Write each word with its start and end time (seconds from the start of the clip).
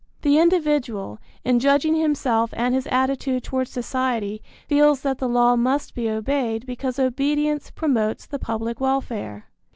The 0.23 0.39
individual, 0.39 1.19
in 1.45 1.59
judging 1.59 1.93
himself 1.93 2.49
and 2.57 2.73
his 2.73 2.87
attitude 2.87 3.43
toward 3.43 3.67
society, 3.67 4.41
feels 4.67 5.01
that 5.01 5.19
the 5.19 5.29
law 5.29 5.55
must 5.55 5.93
be 5.93 6.09
obeyed 6.09 6.65
because 6.65 6.97
obedience 6.97 7.69
promotes 7.69 8.25
the 8.25 8.39
public 8.39 8.81
welfare. 8.81 9.45